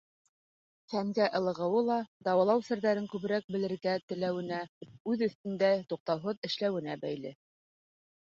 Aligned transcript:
Фәнгә 0.91 1.25
ылығыуы 1.39 1.81
ла 1.89 1.97
дауалау 2.27 2.63
серҙәрен 2.69 3.09
күберәк 3.11 3.51
белергә 3.57 3.93
теләүенә, 4.13 4.61
үҙ 5.13 5.23
өҫтөндә 5.27 5.71
туҡтауһыҙ 5.93 6.41
эшләүенә 6.49 6.97
бәйле. 7.07 7.35